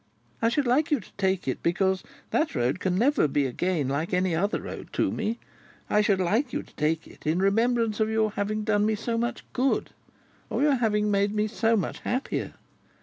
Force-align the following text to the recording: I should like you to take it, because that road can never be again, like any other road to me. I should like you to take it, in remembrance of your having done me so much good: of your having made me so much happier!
I 0.41 0.49
should 0.49 0.65
like 0.65 0.89
you 0.89 0.99
to 0.99 1.11
take 1.15 1.47
it, 1.47 1.61
because 1.61 2.01
that 2.31 2.55
road 2.55 2.79
can 2.79 2.97
never 2.97 3.27
be 3.27 3.45
again, 3.45 3.87
like 3.89 4.15
any 4.15 4.35
other 4.35 4.59
road 4.59 4.89
to 4.93 5.11
me. 5.11 5.37
I 5.91 6.01
should 6.01 6.19
like 6.19 6.51
you 6.51 6.63
to 6.63 6.75
take 6.75 7.05
it, 7.07 7.27
in 7.27 7.37
remembrance 7.37 7.99
of 7.99 8.09
your 8.09 8.31
having 8.31 8.63
done 8.63 8.83
me 8.83 8.95
so 8.95 9.15
much 9.15 9.45
good: 9.53 9.91
of 10.49 10.63
your 10.63 10.73
having 10.77 11.11
made 11.11 11.35
me 11.35 11.47
so 11.47 11.77
much 11.77 11.99
happier! 11.99 12.53